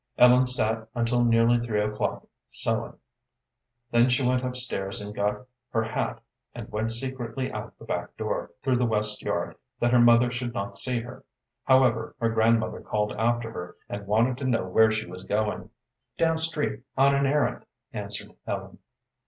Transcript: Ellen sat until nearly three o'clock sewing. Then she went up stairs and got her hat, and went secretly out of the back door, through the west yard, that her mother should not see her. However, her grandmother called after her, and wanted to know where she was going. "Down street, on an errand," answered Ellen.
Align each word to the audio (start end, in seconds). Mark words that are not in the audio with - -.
Ellen 0.17 0.47
sat 0.47 0.87
until 0.95 1.23
nearly 1.23 1.59
three 1.59 1.79
o'clock 1.79 2.25
sewing. 2.47 2.95
Then 3.91 4.09
she 4.09 4.23
went 4.25 4.43
up 4.43 4.55
stairs 4.55 4.99
and 4.99 5.13
got 5.13 5.45
her 5.69 5.83
hat, 5.83 6.19
and 6.55 6.67
went 6.71 6.89
secretly 6.89 7.51
out 7.51 7.65
of 7.67 7.77
the 7.77 7.85
back 7.85 8.17
door, 8.17 8.49
through 8.63 8.77
the 8.77 8.87
west 8.87 9.21
yard, 9.21 9.57
that 9.79 9.91
her 9.93 9.99
mother 9.99 10.31
should 10.31 10.55
not 10.55 10.75
see 10.79 11.01
her. 11.01 11.23
However, 11.65 12.15
her 12.19 12.29
grandmother 12.31 12.81
called 12.81 13.11
after 13.13 13.51
her, 13.51 13.75
and 13.87 14.07
wanted 14.07 14.37
to 14.37 14.45
know 14.45 14.67
where 14.67 14.89
she 14.89 15.05
was 15.05 15.23
going. 15.23 15.69
"Down 16.17 16.39
street, 16.39 16.81
on 16.97 17.13
an 17.13 17.27
errand," 17.27 17.67
answered 17.93 18.31
Ellen. 18.47 18.79